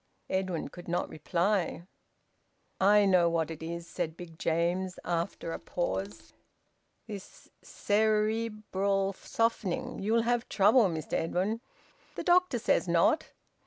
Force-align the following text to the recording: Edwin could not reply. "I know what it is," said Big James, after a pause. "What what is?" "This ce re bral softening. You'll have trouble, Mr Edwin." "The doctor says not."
Edwin 0.31 0.69
could 0.69 0.87
not 0.87 1.07
reply. 1.09 1.83
"I 2.79 3.05
know 3.05 3.29
what 3.29 3.51
it 3.51 3.61
is," 3.61 3.85
said 3.85 4.17
Big 4.17 4.39
James, 4.39 4.97
after 5.05 5.51
a 5.51 5.59
pause. 5.59 5.93
"What 7.05 7.05
what 7.05 7.15
is?" 7.17 7.23
"This 7.23 7.49
ce 7.63 7.91
re 8.01 8.49
bral 8.49 9.13
softening. 9.13 9.99
You'll 9.99 10.23
have 10.23 10.49
trouble, 10.49 10.85
Mr 10.85 11.13
Edwin." 11.13 11.61
"The 12.15 12.23
doctor 12.23 12.57
says 12.57 12.87
not." 12.87 13.33